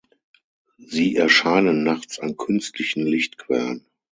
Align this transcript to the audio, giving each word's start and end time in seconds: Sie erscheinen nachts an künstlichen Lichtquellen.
Sie 0.79 1.15
erscheinen 1.15 1.83
nachts 1.83 2.17
an 2.17 2.35
künstlichen 2.35 3.05
Lichtquellen. 3.05 3.85